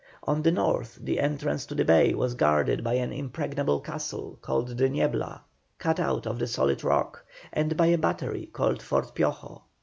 [0.23, 4.69] On the north the entrance to the bay was guarded by an impregnable castle, called
[4.75, 5.43] the Niebla,
[5.77, 9.61] cut out of the solid rock, and by a battery, called Fort Piojo.